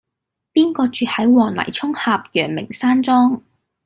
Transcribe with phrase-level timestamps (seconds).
[0.51, 3.41] 邊個住喺黃泥涌峽陽明山莊